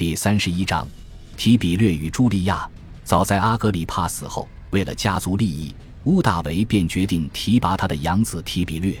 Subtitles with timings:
[0.00, 0.88] 第三十一章，
[1.36, 2.66] 提比略与朱莉亚。
[3.04, 8.96] 早在阿格里帕死后，为了家族利益，乌大维便决定提拔他的养子提比略。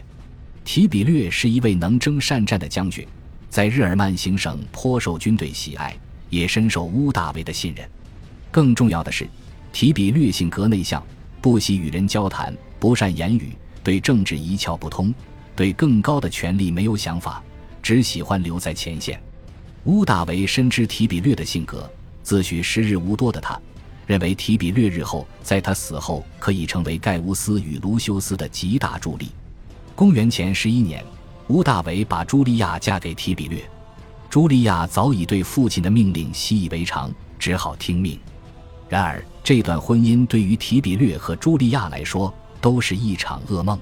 [0.62, 3.08] 提比略是一位能征善战的将军，
[3.48, 5.96] 在日耳曼行省颇受军队喜爱，
[6.28, 7.88] 也深受乌大维的信任。
[8.50, 9.26] 更重要的是，
[9.72, 11.02] 提比略性格内向，
[11.40, 15.14] 不喜与人交谈，不善言语，对政治一窍不通，
[15.56, 17.42] 对更高的权力没有想法，
[17.82, 19.18] 只喜欢留在前线。
[19.84, 21.90] 乌大维深知提比略的性格，
[22.22, 23.58] 自诩时日无多的他。
[24.06, 29.30] 认为提比略日后在他死后可以成为盖乌斯与卢修斯的极大助力。
[29.94, 31.02] 公元前十一年，
[31.48, 33.62] 乌大维把茱莉亚嫁给提比略。
[34.28, 38.18] 茱莉亚早已对父亲的命令习以为常，只好听命。
[38.88, 43.78] 然而，这段婚姻对于提比略和茱莉亚来说都是一场噩梦。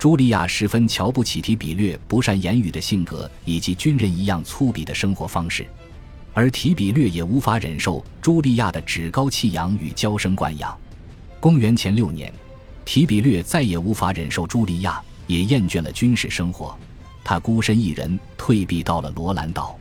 [0.00, 5.66] 茱莉亚十分瞧不起提比略不善言语的性格以及军人一样粗鄙的生活方式。
[6.32, 10.74] 而提比略也无法忍受茱莉亚的趾高气扬与娇生惯养。
[11.38, 12.32] 公元前六年，
[12.82, 16.74] 提比略再也无法忍受茱莉亚，也厌倦了军事生活，
[17.22, 19.78] 他孤身一人退避到了罗兰岛。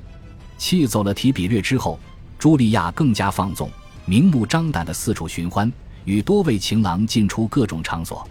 [0.58, 1.98] 气走了提比略之后，
[2.38, 3.72] 茱莉亚更加放纵，
[4.04, 5.72] 明目张胆地四处寻欢，
[6.04, 8.28] 与多位情郎进出各种场所。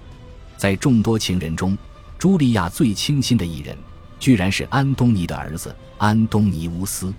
[0.58, 1.78] 在众多情人中，
[2.18, 3.78] 茱莉亚最倾心的一人，
[4.18, 7.14] 居然是安东尼的儿子安东尼乌斯。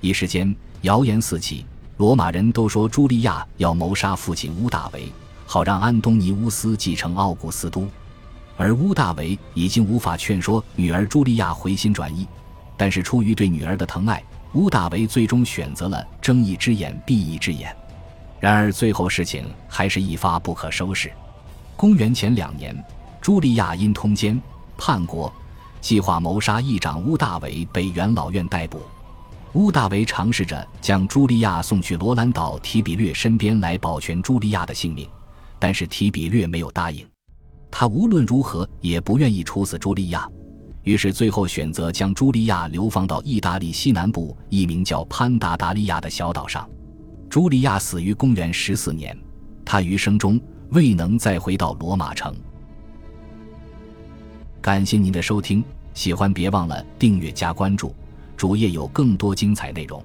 [0.00, 1.64] 一时间，谣言四起，
[1.98, 5.04] 罗马人都说茱莉亚要谋杀父亲乌大维，
[5.46, 7.86] 好让安东尼乌斯继承奥古斯都。
[8.56, 12.26] 而乌大维已经无法劝说女儿茱莉亚回心转意，
[12.76, 14.20] 但是出于对女儿的疼爱，
[14.54, 17.74] 乌大维最终选择了睁一只眼闭一只眼。
[18.40, 21.12] 然而，最后事情还是一发不可收拾。
[21.76, 22.76] 公元前两年，
[23.20, 24.40] 茱莉亚因通奸
[24.76, 25.32] 叛国，
[25.80, 28.80] 计划谋杀议长乌大维，被元老院逮捕。
[29.54, 35.08] 乌大维尝试着将茱莉亚送去罗兰岛提比略身边来保全茱莉亚的性命，
[35.58, 37.06] 但是提比略没有答应。
[37.70, 40.26] 他无论如何也不愿意处死茱莉亚，
[40.84, 46.68] 于是最后选择将茱莉亚流放到意大利西南部一名叫潘达达利亚的小岛上。
[47.28, 49.16] 茱莉亚死于公元十四年，
[49.64, 50.40] 她余生中
[50.72, 52.34] 未能再回到罗马城。
[54.60, 55.62] 感谢您的收听，
[55.92, 57.94] 喜欢别忘了订阅加关注。
[58.36, 60.02] 主页有更多精彩内容。